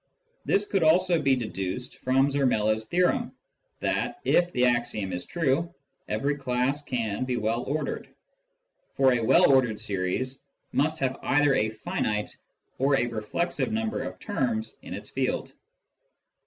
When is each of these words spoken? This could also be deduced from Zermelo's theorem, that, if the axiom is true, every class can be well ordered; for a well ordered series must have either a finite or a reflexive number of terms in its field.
This 0.45 0.65
could 0.65 0.81
also 0.81 1.21
be 1.21 1.35
deduced 1.35 1.97
from 1.99 2.29
Zermelo's 2.31 2.87
theorem, 2.87 3.33
that, 3.81 4.19
if 4.25 4.51
the 4.51 4.65
axiom 4.65 5.13
is 5.13 5.27
true, 5.27 5.71
every 6.07 6.37
class 6.37 6.81
can 6.81 7.23
be 7.23 7.37
well 7.37 7.61
ordered; 7.65 8.09
for 8.95 9.13
a 9.13 9.23
well 9.23 9.51
ordered 9.51 9.79
series 9.79 10.41
must 10.71 10.97
have 11.01 11.19
either 11.21 11.53
a 11.53 11.69
finite 11.69 12.35
or 12.79 12.97
a 12.97 13.05
reflexive 13.05 13.71
number 13.71 14.01
of 14.01 14.17
terms 14.17 14.75
in 14.81 14.95
its 14.95 15.11
field. 15.11 15.53